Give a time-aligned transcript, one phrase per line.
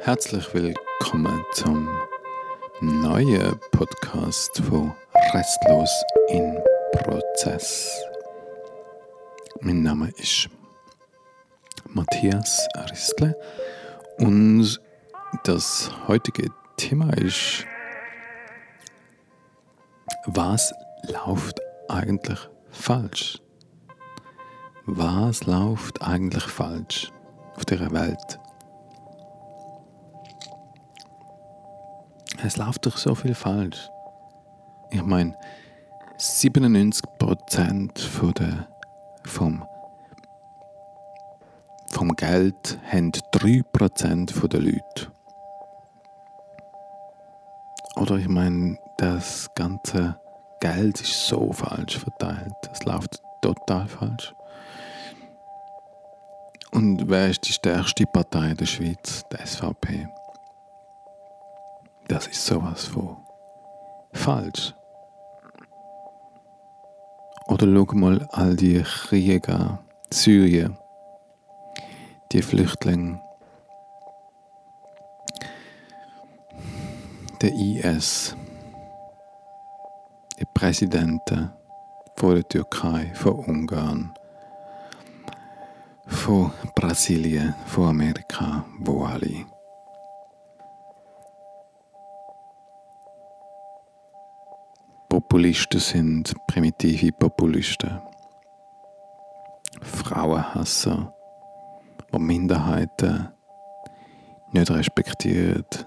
[0.00, 1.88] Herzlich willkommen zum
[2.80, 4.94] neuen Podcast von
[5.34, 5.90] Restlos
[6.28, 6.56] in
[6.92, 8.00] Prozess.
[9.60, 10.48] Mein Name ist
[11.88, 13.36] Matthias Ristle
[14.18, 14.80] und
[15.42, 17.66] das heutige Thema ist,
[20.26, 20.72] was
[21.02, 22.38] läuft eigentlich
[22.70, 23.40] falsch?
[24.86, 27.12] Was läuft eigentlich falsch
[27.56, 28.38] auf dieser Welt?
[32.42, 33.90] Es läuft doch so viel falsch.
[34.90, 35.36] Ich meine,
[36.18, 38.68] 97% von der,
[39.24, 39.66] vom,
[41.90, 45.12] vom Geld haben 3% der Leute.
[47.96, 50.16] Oder ich meine, das ganze
[50.60, 52.54] Geld ist so falsch verteilt.
[52.72, 54.32] Es läuft total falsch.
[56.70, 59.24] Und wer ist die stärkste Partei der Schweiz?
[59.32, 60.08] Die SVP.
[62.08, 63.18] Das ist sowas von
[64.12, 64.74] falsch.
[67.48, 69.78] Oder schau mal all die Krieger,
[70.10, 70.78] Syrien,
[72.32, 73.20] die Flüchtlinge,
[77.42, 78.34] der IS,
[80.38, 81.50] die Präsidenten
[82.16, 84.14] von der Türkei, von Ungarn,
[86.06, 89.46] von Brasilien, von Amerika, wo alle
[95.28, 98.00] Populisten sind primitive Populisten.
[99.82, 101.12] Frauenhasser,
[102.14, 103.28] die Minderheiten
[104.52, 105.86] nicht respektiert.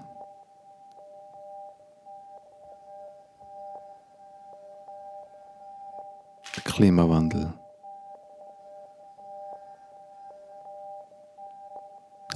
[6.54, 7.52] Der Klimawandel.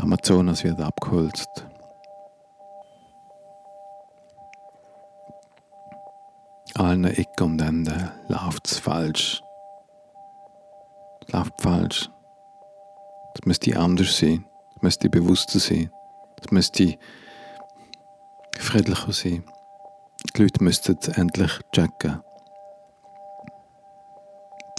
[0.00, 1.68] Amazonas wird abgeholzt.
[6.78, 9.42] Allen Ecken und Enden läuft es falsch.
[11.20, 12.10] Es läuft falsch.
[13.34, 14.44] Es müsste anders sein.
[14.76, 15.90] Es müsste bewusster sein.
[16.42, 16.98] Es müsste
[18.58, 19.44] friedlicher sein.
[20.34, 22.20] Die Leute müssten endlich checken.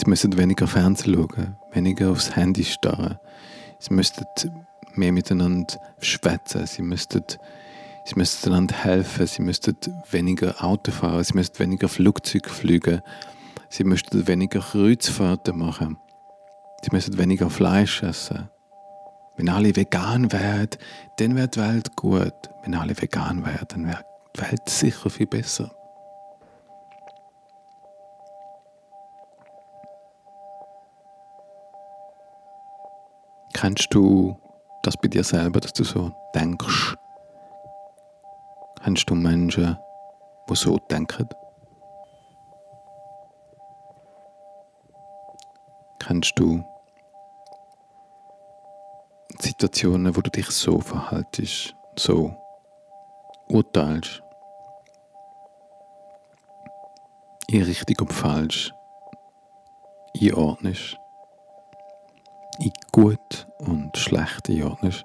[0.00, 3.18] Sie müssen weniger Fernsehen schauen, weniger aufs Handy starren.
[3.80, 4.26] Sie müssten
[4.94, 6.66] mehr miteinander schwätzen.
[6.66, 7.24] Sie müssten
[8.08, 9.76] Sie müssten einander helfen, sie müssten
[10.10, 13.02] weniger Auto fahren, sie müssten weniger Flugzeug fliegen,
[13.68, 15.98] sie müssten weniger Kreuzfahrten machen,
[16.82, 18.48] sie müssten weniger Fleisch essen.
[19.36, 20.70] Wenn alle vegan wären,
[21.18, 22.32] dann wäre die Welt gut.
[22.62, 24.02] Wenn alle vegan wären, dann wäre
[24.34, 25.70] die Welt sicher viel besser.
[33.52, 34.34] Kennst du
[34.82, 36.96] das bei dir selber, dass du so denkst?
[38.88, 39.76] Kennst du Menschen,
[40.48, 41.28] die so denken?
[45.98, 46.64] Kennst du
[49.40, 52.34] Situationen, wo du dich so verhaltest, so
[53.48, 54.22] urteilst,
[57.48, 58.72] in richtig und falsch
[60.18, 60.96] einordnest,
[62.58, 65.04] in gut und schlecht einordnest?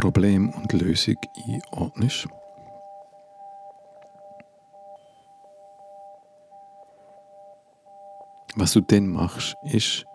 [0.00, 1.16] Problem und Lösung
[1.46, 2.26] einordnest.
[8.56, 10.06] Was du dann machst, ist,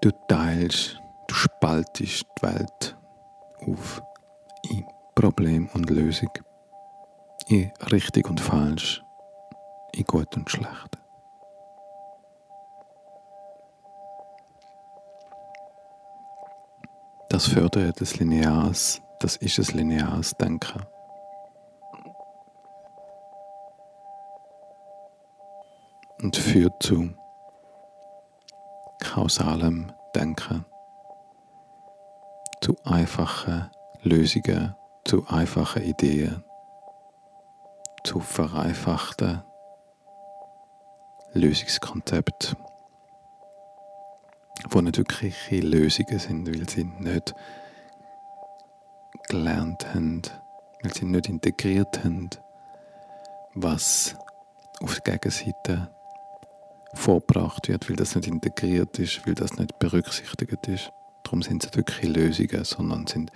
[0.00, 2.96] du teilst, du spaltest die Welt
[3.68, 4.02] auf
[4.68, 4.84] in
[5.14, 6.32] Problem und Lösung,
[7.46, 9.00] in richtig und falsch,
[9.92, 10.98] in gut und schlecht.
[17.36, 20.86] Das fördert das lineares, das ist das lineares Denken.
[26.22, 27.10] Und führt zu
[29.00, 30.64] kausalem Denken,
[32.62, 33.70] zu einfachen
[34.00, 34.74] Lösungen,
[35.04, 36.42] zu einfachen Ideen,
[38.02, 39.42] zu vereinfachten
[41.34, 42.56] Lösungskonzepten
[44.76, 47.34] die nicht wirkliche Lösungen sind, weil sie nicht
[49.28, 50.22] gelernt haben,
[50.82, 52.30] weil sie nicht integriert haben,
[53.54, 54.16] was
[54.80, 55.88] auf der Gegenseite
[56.94, 60.90] vorgebracht wird, weil das nicht integriert ist, weil das nicht berücksichtigt ist.
[61.24, 63.30] Darum sind es wirklich Lösungen, sondern sind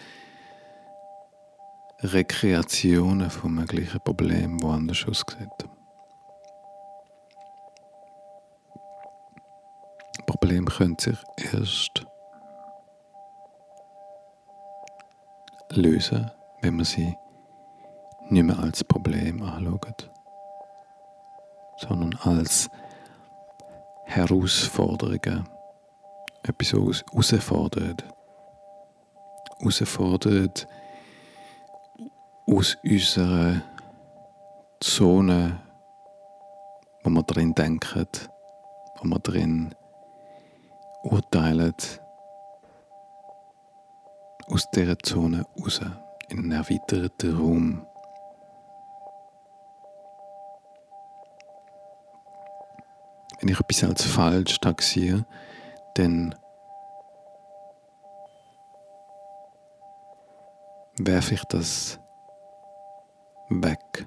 [2.00, 5.50] Rekreationen von möglichen Problemen, die anders aussehen.
[10.50, 12.04] Problem könnte sich erst
[15.70, 16.28] lösen,
[16.60, 17.16] wenn wir sie
[18.30, 19.94] nicht mehr als Problem anschauen,
[21.76, 22.68] sondern als
[24.06, 25.48] Herausforderungen,
[26.42, 28.04] etwas herausfordert.
[29.60, 30.66] Herausfordert
[32.48, 33.62] aus unserer
[34.80, 35.60] Zone,
[37.04, 38.08] wo wir drin denken,
[38.96, 39.76] wo wir drin
[41.02, 41.74] urteilen,
[44.48, 45.80] aus dieser Zone raus,
[46.28, 47.86] in einen erweiterten Raum.
[53.40, 55.24] Wenn ich etwas als falsch taxiere,
[55.94, 56.34] dann
[60.98, 61.98] werfe ich das
[63.48, 64.06] weg,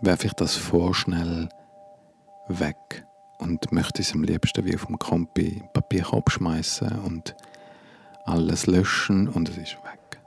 [0.00, 1.48] werfe ich das vorschnell
[2.48, 3.06] weg
[3.44, 7.36] und möchte es am liebsten wie auf dem Kompi Papier abschmeißen und
[8.24, 10.20] alles löschen und es ist weg.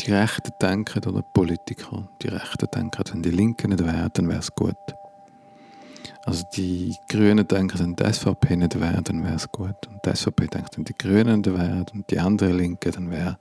[0.00, 4.40] Die Rechten denken oder Politiker, die Rechten denken, wenn die Linken nicht wären, dann wäre
[4.40, 4.76] es gut.
[6.26, 9.86] Also die Grünen denken, wenn die SVP nicht wäre, dann wäre es gut.
[9.88, 13.36] Und die SVP denkt, wenn die Grünen nicht wären und die anderen Linken, dann wäre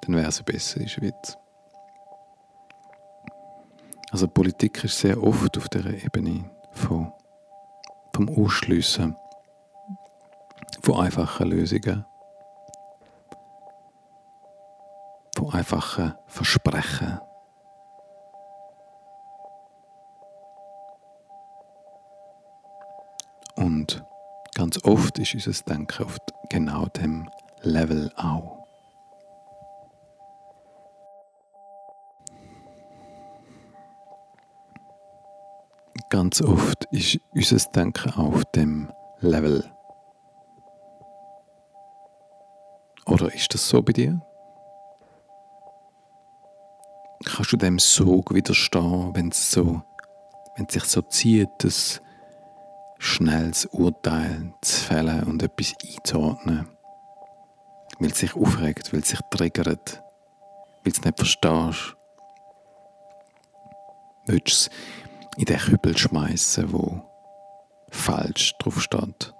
[0.00, 1.38] dann wäre es besser in der Schweiz.
[4.10, 7.12] Also Politik ist sehr oft auf der Ebene von,
[8.14, 9.16] vom Ausschliessen
[10.82, 12.06] von einfachen Lösungen,
[15.36, 17.20] von einfachen Versprechen.
[23.56, 24.02] Und
[24.54, 26.16] ganz oft ist unser Denken auf
[26.48, 27.28] genau dem
[27.60, 28.57] Level auch.
[36.18, 39.64] Ganz oft ist unser Denken auf dem Level.
[43.06, 44.20] Oder ist das so bei dir?
[47.24, 49.80] Kannst du dem Sog widerstehen, wenn es so,
[50.56, 52.02] wenn sich so zieht, das
[52.98, 56.68] schnelles Urteil zu fällen und etwas einzuordnen?
[58.00, 60.02] Weil es sich aufregt, weil es sich triggert,
[60.82, 61.94] weil es nicht verstehst.
[64.26, 64.70] Willst du es
[65.38, 67.00] in den Kübel schmeißen, wo
[67.90, 69.32] falsch drauf steht.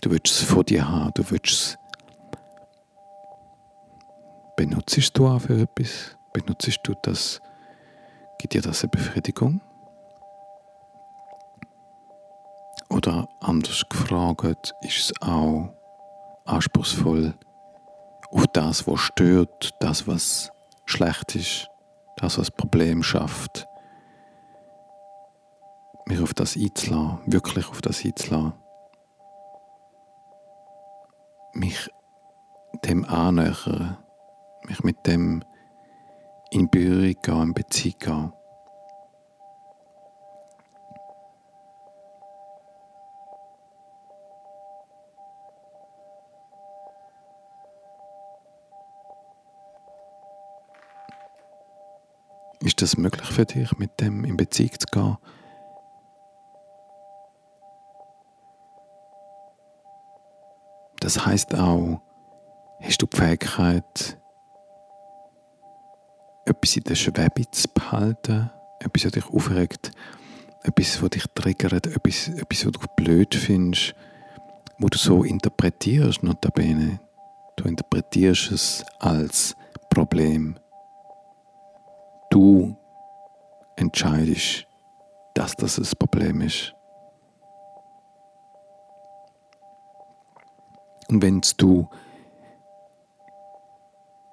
[0.00, 1.78] Du willst es von dir haben, du willst es.
[4.56, 6.16] Benutzt du auch für etwas?
[6.32, 7.40] Benutzt du das?
[8.38, 9.60] Gibt dir das eine Befriedigung?
[12.88, 15.74] Oder anders gefragt, ist es auch
[16.44, 17.34] anspruchsvoll
[18.30, 20.52] auf das, was stört, das, was
[20.84, 21.68] schlecht ist,
[22.16, 23.66] das, was Problem schafft,
[26.06, 28.54] mich auf das einzulassen, wirklich auf das einzulassen,
[31.52, 31.90] mich
[32.84, 33.98] dem annähern,
[34.66, 35.42] mich mit dem
[36.50, 38.32] in Berührung gehen, in Beziehung gehen.
[52.60, 55.16] Ist das möglich für dich, mit dem in Beziehung zu gehen?
[61.00, 62.00] Das heißt auch,
[62.80, 64.18] hast du die Fähigkeit,
[66.46, 68.50] etwas in der Schwebe zu behalten,
[68.80, 69.90] etwas, was dich aufregt,
[70.62, 73.94] etwas, was dich triggert, etwas, etwas, was du blöd findest,
[74.78, 77.00] wo du so interpretierst, notabene.
[77.56, 79.56] Du interpretierst es als
[79.90, 80.56] Problem
[82.36, 82.76] du
[83.76, 84.66] entscheidest,
[85.32, 86.74] dass das ein Problem ist.
[91.08, 91.88] Und wenn du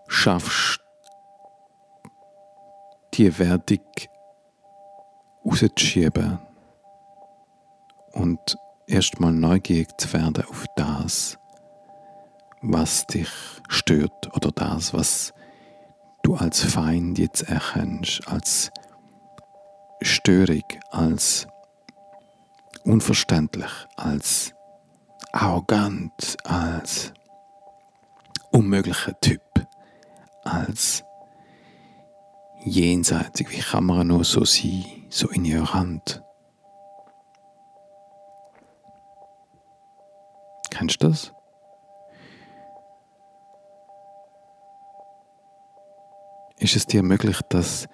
[0.08, 0.82] schaffst,
[3.14, 3.80] die Wertung
[5.46, 6.40] rauszuschieben
[8.12, 8.58] und
[8.88, 11.38] erstmal neugierig zu werden auf das,
[12.62, 13.30] was dich
[13.70, 15.34] stört oder das, was
[16.24, 18.72] du als Feind jetzt erkennst, als
[20.02, 21.48] störig, als
[22.84, 24.54] unverständlich, als
[25.32, 27.14] arrogant, als
[28.52, 29.42] unmöglicher Typ,
[30.44, 31.04] als
[32.64, 33.50] jenseitig.
[33.52, 36.24] Wie kann man nur so sein, so Hand?
[40.70, 41.34] Kennst du das?
[46.64, 47.88] Ist es dir möglich, das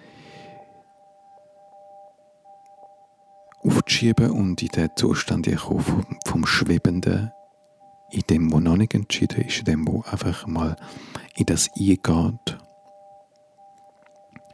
[3.64, 7.32] aufzuschieben und in den Zustand vom, vom Schwebenden
[8.12, 10.76] in dem, wo noch nicht entschieden ist, in dem, wo einfach mal
[11.36, 12.58] in das eingeht,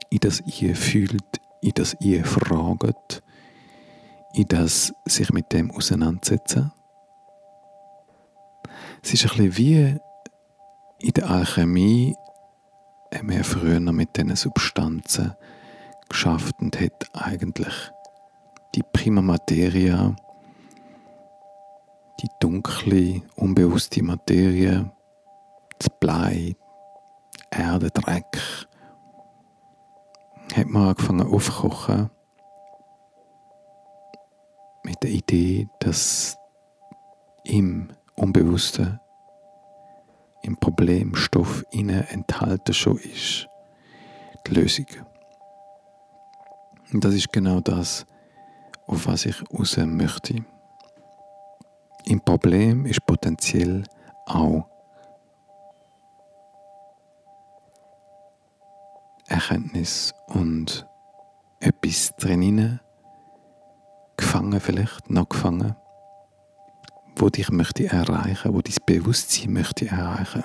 [0.10, 0.44] in das
[0.74, 3.24] fühlt, in das fragt,
[4.34, 6.72] in das sich mit dem auseinandersetzen.
[9.02, 9.98] Es ist ein bisschen wie
[11.00, 12.16] in der Alchemie
[13.14, 15.36] haben wir früher mit diesen Substanzen
[16.10, 17.92] geschafft und hat eigentlich
[18.76, 20.16] die Prima Materia,
[22.22, 24.92] die dunkle, unbewusste Materie,
[25.80, 26.56] das Blei,
[27.52, 28.38] Erde, Dreck,
[30.56, 32.10] hat man angefangen aufzukochen
[34.84, 36.38] mit der Idee, dass
[37.44, 39.00] im Unbewussten,
[40.46, 43.48] im Problemstoff innen enthalten schon ist,
[44.46, 44.86] die Lösung.
[46.94, 48.06] Und das ist genau das,
[48.86, 50.46] auf was ich raus möchte.
[52.06, 53.84] Im Problem ist potenziell
[54.28, 54.68] auch
[59.28, 60.88] Erkenntnis und
[61.60, 62.80] etwas drinnen
[64.16, 65.76] gefangen vielleicht, noch gefangen,
[67.16, 70.44] wo dich möchte erreichen, wo dein Bewusstsein möchte erreichen.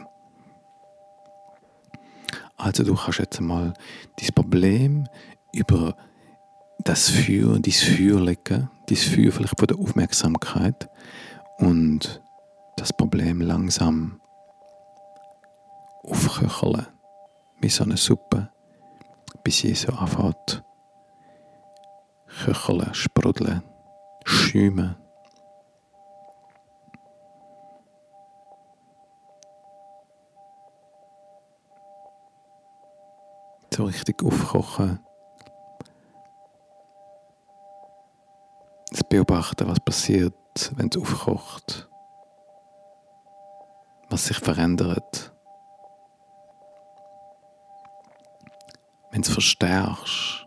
[2.56, 3.74] Also du kannst jetzt mal
[4.20, 5.06] dein Problem
[5.52, 5.96] über
[6.84, 10.88] das Feuer, dein Feuer legen, dein Feuer vielleicht von der Aufmerksamkeit
[11.58, 12.22] und
[12.76, 14.20] das Problem langsam
[16.02, 16.86] aufköcheln,
[17.60, 18.50] wie so eine Suppe,
[19.44, 20.62] bis sie so anfängt
[22.44, 23.62] köcheln, sprudeln,
[24.24, 24.96] schäumen.
[33.80, 35.00] So richtig aufkochen.
[38.90, 40.34] Das Beobachten, was passiert,
[40.76, 41.88] wenn es aufkocht.
[44.10, 45.32] Was sich verändert.
[49.12, 50.46] Wenn es verstärkst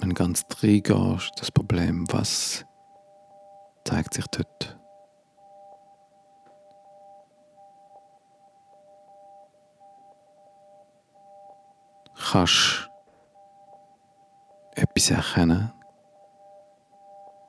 [0.00, 2.66] wenn ganz reingehst, das Problem, was
[3.86, 4.78] zeigt sich dort?
[12.16, 12.90] Kannst
[14.74, 15.72] etwas erkennen,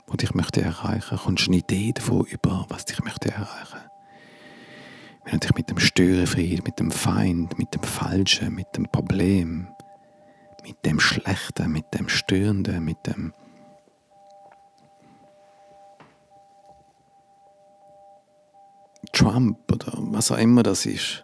[0.08, 3.82] was dich möchte erreichen, kommst du eine Idee davon über, was dich möchte erreichen.
[5.24, 9.76] Wenn du dich mit dem Störenfried, mit dem Feind, mit dem Falschen, mit dem Problem
[10.66, 13.34] mit dem Schlechten, mit dem Störenden, mit dem
[19.14, 21.24] Trump oder was auch immer das ist.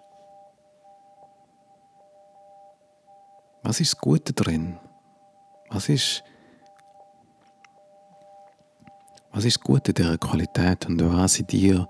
[3.72, 4.78] Was ist das Gute drin?
[5.70, 6.26] Was ist,
[9.32, 11.88] was ist das Gute dieser Qualität und was in dir,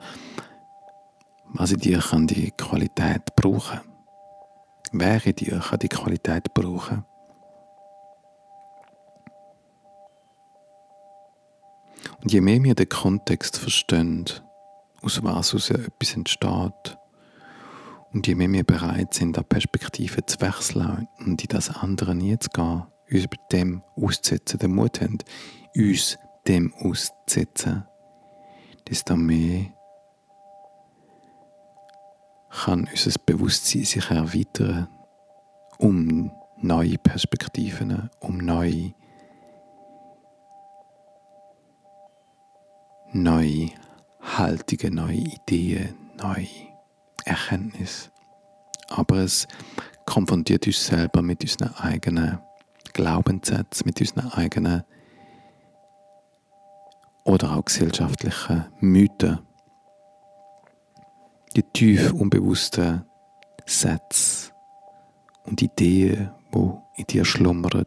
[1.45, 3.79] was in dir kann die Qualität brauchen?
[4.91, 7.03] Wer in dir kann die Qualität brauchen?
[12.21, 14.25] Und je mehr wir den Kontext verstehen,
[15.01, 17.00] aus was aus etwas entsteht,
[18.13, 22.37] und je mehr wir bereit sind, an Perspektiven zu wechseln und in das andere nie
[22.37, 25.17] zu gehen, uns bei dem auszusetzen, den Mut haben,
[25.75, 27.85] uns dem auszusetzen,
[28.87, 29.67] desto mehr
[32.49, 34.87] kann unser Bewusstsein sich erweitern
[35.77, 38.93] um neue Perspektiven, um neue
[43.13, 43.71] neue
[44.21, 46.70] Haltungen, neue Ideen, neue
[47.31, 48.11] Erkenntnisse.
[48.89, 49.47] Aber es
[50.05, 52.39] konfrontiert uns selber mit unseren eigenen
[52.93, 54.83] Glaubenssätzen, mit unseren eigenen
[57.23, 59.39] oder auch gesellschaftlichen Mythen.
[61.55, 63.05] Die tief unbewussten
[63.65, 64.51] Sätze
[65.43, 67.85] und Ideen, wo in dir schlummern,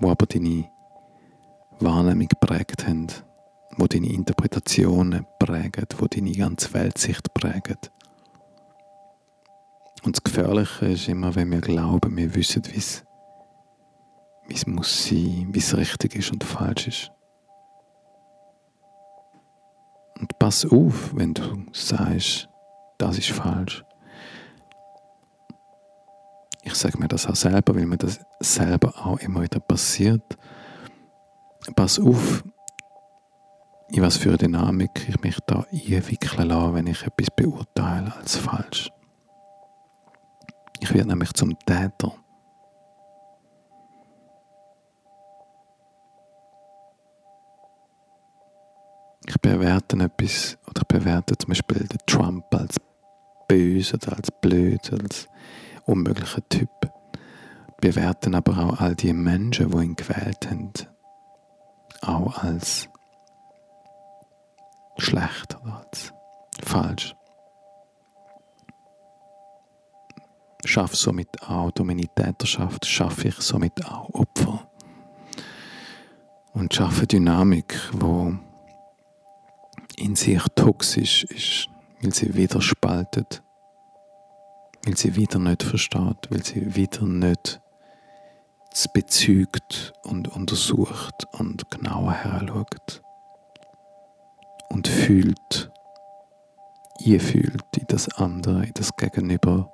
[0.00, 0.68] wo aber deine
[1.78, 3.08] Wahrnehmung geprägt haben
[3.76, 7.78] wo deine Interpretationen prägen, wo deine ganze Weltsicht prägen.
[10.04, 13.04] Und das Gefährliche ist immer, wenn wir glauben, wir wissen, wie es,
[14.48, 17.12] wie es muss sein, wie es richtig ist und falsch ist.
[20.18, 22.48] Und pass auf, wenn du sagst,
[22.98, 23.84] das ist falsch.
[26.62, 30.38] Ich sage mir das auch selber, weil mir das selber auch immer wieder passiert.
[31.74, 32.44] Pass auf,
[33.92, 38.36] in was für eine Dynamik ich mich da einwickeln lasse, wenn ich etwas beurteile als
[38.36, 38.90] falsch.
[40.80, 42.14] Ich werde nämlich zum Täter.
[49.26, 52.80] Ich bewerte etwas, oder ich bewerte zum Beispiel den Trump als
[53.46, 55.28] böse oder als blöd, als
[55.84, 56.70] unmöglicher Typ.
[57.80, 60.72] Bewerten aber auch all die Menschen, die ihn gewählt haben,
[62.00, 62.88] auch als
[64.98, 66.12] schlecht oder als
[66.62, 67.14] falsch.
[70.64, 74.68] Schaffe somit auch durch meine Täterschaft, schaffe ich somit auch Opfer.
[76.54, 78.34] Und schaffe Dynamik, wo
[79.96, 81.68] in sich toxisch ist,
[82.00, 83.42] weil sie wieder spaltet,
[84.84, 87.60] weil sie wieder nicht versteht, weil sie wieder nicht
[88.94, 93.01] bezügt und untersucht und genauer heranschaut
[94.82, 95.70] und fühlt,
[96.98, 99.72] ihr fühlt in das andere, in das Gegenüber,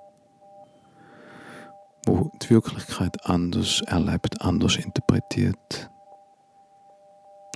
[2.04, 5.90] wo die Wirklichkeit anders erlebt, anders interpretiert,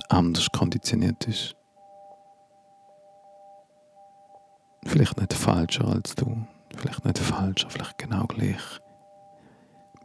[0.09, 1.55] anders konditioniert ist.
[4.87, 8.79] Vielleicht nicht falscher als du, vielleicht nicht falscher, vielleicht genau gleich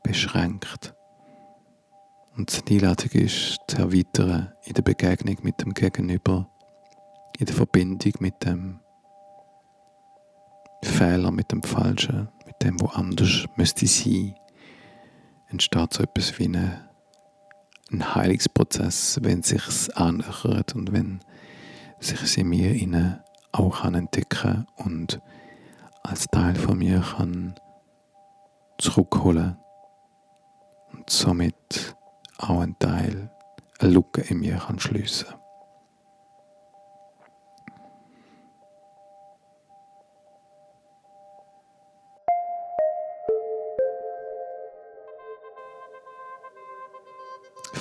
[0.03, 0.95] beschränkt.
[2.37, 6.47] Und die Einladung ist, zu erweitern in der Begegnung mit dem Gegenüber,
[7.39, 8.81] in der Verbindung mit dem
[10.83, 14.35] Fehler, mit dem Falschen, mit dem, wo anders müsste sein,
[15.47, 16.89] entsteht so etwas wie eine,
[17.93, 21.21] ein Heilungsprozess, wenn sich es annähert und wenn
[22.01, 23.21] sich es in mir innen
[23.53, 25.21] auch kann entdecken und
[26.03, 27.55] als Teil von mir kann
[28.79, 29.57] zurückholen
[30.93, 31.97] und somit
[32.39, 33.31] auch ein Teil,
[33.79, 35.29] eine Lücke in mir kann schliessen.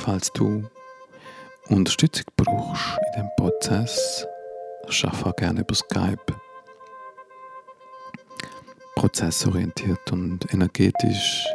[0.07, 0.63] Falls du
[1.67, 4.25] Unterstützung brauchst in diesem Prozess,
[5.03, 6.33] arbeite auch gerne über Skype.
[8.95, 11.45] Prozessorientiert und energetisch.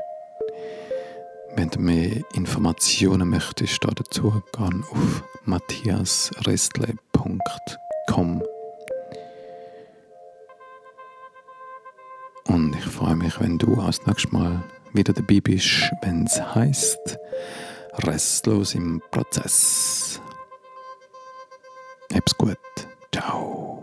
[1.56, 8.42] Wenn du mehr Informationen möchtest dazu, geh auf matthiasrestle.com.
[12.48, 14.62] Und ich freue mich, wenn du auch das nächste Mal
[14.92, 17.18] wieder dabei bist, wenn es heißt
[17.98, 20.20] Restlos im Prozess.
[22.12, 22.58] Hab's gut.
[23.12, 23.80] Ciao.